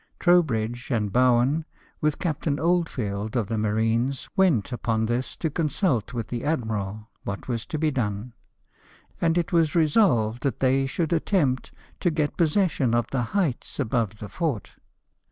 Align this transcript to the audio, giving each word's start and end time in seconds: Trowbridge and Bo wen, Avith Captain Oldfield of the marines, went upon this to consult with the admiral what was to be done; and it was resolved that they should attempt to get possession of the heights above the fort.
Trowbridge 0.19 0.89
and 0.89 1.13
Bo 1.13 1.37
wen, 1.37 1.63
Avith 2.01 2.17
Captain 2.17 2.59
Oldfield 2.59 3.35
of 3.37 3.45
the 3.49 3.57
marines, 3.59 4.29
went 4.35 4.71
upon 4.71 5.05
this 5.05 5.35
to 5.35 5.51
consult 5.51 6.11
with 6.11 6.29
the 6.29 6.43
admiral 6.43 7.11
what 7.23 7.47
was 7.47 7.67
to 7.67 7.77
be 7.77 7.91
done; 7.91 8.33
and 9.21 9.37
it 9.37 9.53
was 9.53 9.75
resolved 9.75 10.41
that 10.41 10.59
they 10.59 10.87
should 10.87 11.13
attempt 11.13 11.77
to 11.99 12.09
get 12.09 12.35
possession 12.35 12.95
of 12.95 13.05
the 13.11 13.21
heights 13.37 13.79
above 13.79 14.17
the 14.17 14.27
fort. 14.27 14.71